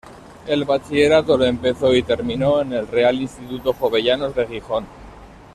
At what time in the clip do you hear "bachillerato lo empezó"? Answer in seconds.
0.65-1.93